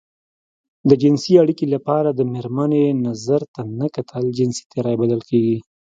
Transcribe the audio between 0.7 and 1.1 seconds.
د